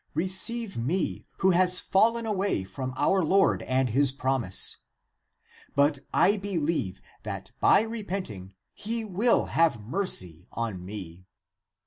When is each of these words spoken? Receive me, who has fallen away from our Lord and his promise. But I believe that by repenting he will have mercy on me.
Receive 0.15 0.77
me, 0.77 1.27
who 1.45 1.51
has 1.51 1.77
fallen 1.77 2.25
away 2.25 2.63
from 2.63 2.91
our 2.97 3.23
Lord 3.23 3.61
and 3.61 3.89
his 3.89 4.11
promise. 4.11 4.77
But 5.75 5.99
I 6.11 6.37
believe 6.37 6.99
that 7.21 7.51
by 7.59 7.81
repenting 7.81 8.55
he 8.73 9.05
will 9.05 9.45
have 9.53 9.79
mercy 9.83 10.47
on 10.53 10.83
me. 10.83 11.27